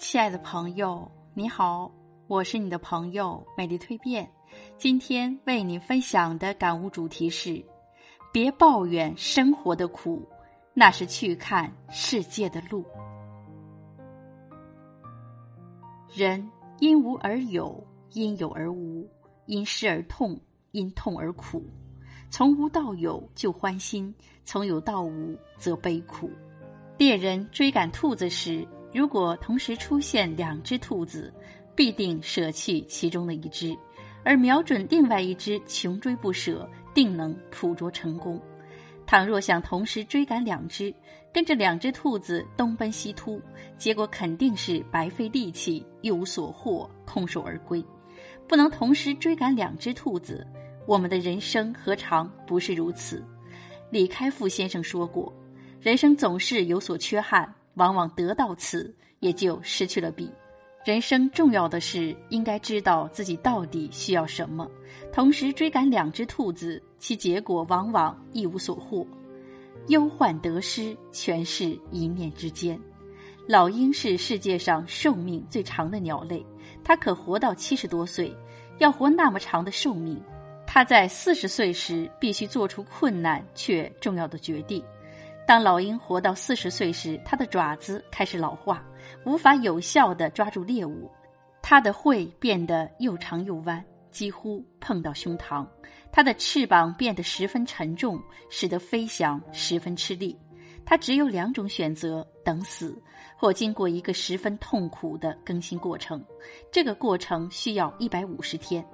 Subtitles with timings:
[0.00, 1.92] 亲爱的朋友，你好，
[2.26, 4.28] 我是你的朋友美丽蜕变。
[4.78, 7.62] 今天为你分享的感悟主题是：
[8.32, 10.26] 别抱怨生活的苦，
[10.72, 12.82] 那是去看世界的路。
[16.14, 19.06] 人因无而有，因有而无，
[19.44, 20.40] 因失而痛，
[20.70, 21.62] 因痛而苦。
[22.30, 24.12] 从无到有就欢心，
[24.44, 26.30] 从有到无则悲苦。
[26.96, 31.32] 猎人追赶兔子时，如果同时出现两只兔子，
[31.74, 33.76] 必定舍弃其中的一只，
[34.24, 38.40] 而瞄准另外一只穷追不舍，定能捕捉成功。
[39.06, 40.92] 倘若想同时追赶两只，
[41.32, 43.40] 跟着两只兔子东奔西突，
[43.78, 47.84] 结果肯定是白费力气，一无所获，空手而归。
[48.48, 50.46] 不能同时追赶两只兔子，
[50.86, 53.24] 我们的人生何尝不是如此？
[53.90, 55.32] 李开复先生说过。
[55.80, 60.30] 人生总是有所缺憾，往往得到此，也就失去了彼。
[60.84, 64.70] 人生重要的是应该知道自己到底需要什么。
[65.10, 69.06] 同时追赶两只兔子，其结果往往一无所获。
[69.88, 72.78] 忧患得失，全是一念之间。
[73.48, 76.44] 老鹰是世界上寿命最长的鸟类，
[76.84, 78.36] 它可活到七十多岁。
[78.78, 80.20] 要活那么长的寿命，
[80.66, 84.84] 它在四十岁时必须做出困难却重要的决定。
[85.50, 88.80] 当老鹰活到四十岁时，它的爪子开始老化，
[89.26, 91.10] 无法有效地抓住猎物，
[91.60, 95.66] 它的喙变得又长又弯，几乎碰到胸膛，
[96.12, 100.38] 它的翅膀变得十分沉重，使得飞翔十分吃力。
[100.86, 102.96] 它只有两种选择：等死，
[103.36, 106.24] 或经过一个十分痛苦的更新过程。
[106.70, 108.86] 这个过程需要一百五十天。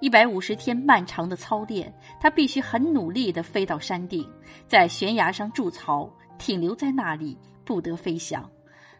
[0.00, 4.28] 一百五十天漫长的操练，他必须很努力地飞到山顶，
[4.66, 8.48] 在悬崖上筑巢，停留在那里，不得飞翔。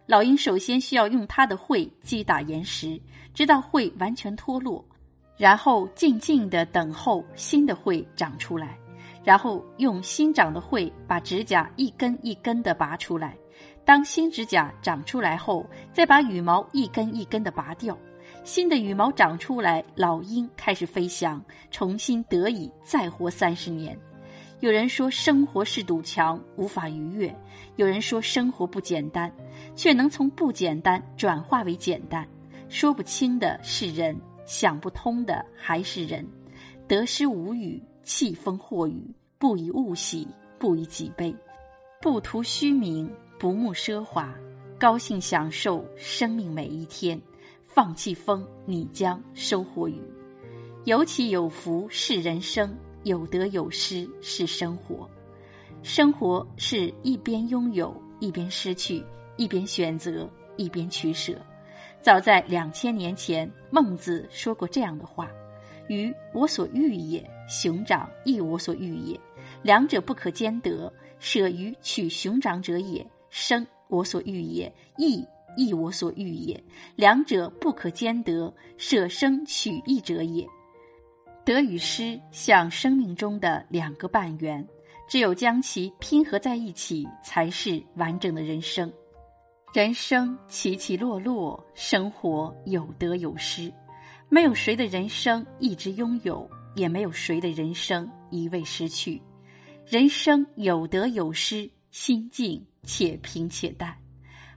[0.06, 3.00] 老鹰首先需要用它的喙击打岩石，
[3.32, 4.84] 直到喙完全脱落，
[5.36, 8.78] 然后静静地等候新的喙长出来，
[9.24, 13.36] 然后用新长的喙把指甲一根一根地拔出来。
[13.84, 17.96] 当新指甲长出来后，再把羽毛一根一根地拔掉。
[18.44, 23.98] 新的羽毛长出来，老鹰开始飞翔，重新得以再活三十年。
[24.60, 27.30] 有人说生活是堵墙，无法逾越；
[27.76, 29.32] 有人说生活不简单，
[29.74, 32.28] 却能从不简单转化为简单。
[32.68, 36.22] 说不清的是人，想不通的还是人。
[36.86, 40.28] 得失无语，气风或雨，不以物喜，
[40.58, 41.34] 不以己悲，
[41.98, 44.34] 不图虚名，不慕奢华，
[44.78, 47.18] 高兴享受生命每一天。
[47.74, 50.00] 放弃风，你将收获雨。
[50.84, 55.10] 有起有伏是人生，有得有失是生活。
[55.82, 59.04] 生活是一边拥有，一边失去，
[59.36, 61.36] 一边选择，一边取舍。
[62.00, 65.28] 早在两千年前，孟子说过这样的话
[65.90, 69.18] ：“鱼我所欲也，熊掌亦我所欲也，
[69.62, 70.92] 两者不可兼得。
[71.18, 75.26] 舍鱼取熊掌者也，生我所欲也，义。”
[75.56, 76.62] 亦我所欲也，
[76.96, 80.46] 两者不可兼得，舍生取义者也。
[81.44, 84.66] 得与失像生命中的两个半圆，
[85.06, 88.90] 只有将其拼合在一起，才是完整的人生。
[89.74, 93.72] 人生起起落落，生活有得有失，
[94.28, 99.20] 没有谁的人生一直拥有，也没有谁的人生一味失去。
[99.86, 103.94] 人生有得有失，心境且平且淡。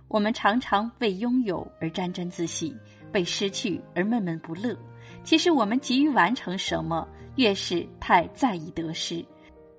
[0.07, 2.75] 我们常常为拥有而沾沾自喜，
[3.13, 4.77] 为失去而闷闷不乐。
[5.23, 9.25] 其实，我们急于完成什么，越是太在意得失，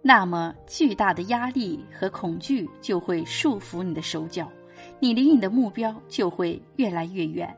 [0.03, 4.50] 那么巨大的压力和恐惧就会束缚你的手脚，
[5.00, 7.55] 你离你的目标就会越来越远。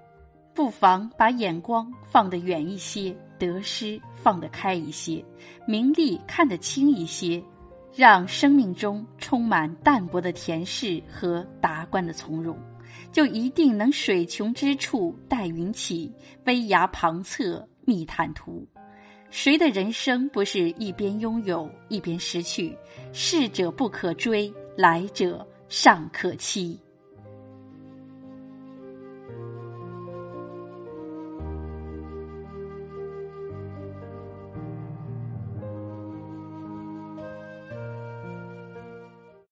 [0.55, 5.25] 不妨把眼光放得远一些，得失放得开一些，
[5.67, 7.43] 名利看得轻一些。
[7.95, 12.57] 让生命中充满淡泊的恬适和达观的从容，
[13.13, 16.13] 就一定能水穷之处带云起，
[16.45, 18.67] 危崖旁侧觅坦途。
[19.31, 22.77] 谁的人生不是一边拥有一边失去？
[23.13, 26.79] 逝者不可追，来者尚可期。